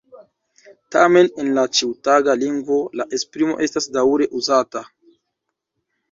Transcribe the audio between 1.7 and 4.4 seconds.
ĉiutaga lingvo la esprimo estas daŭre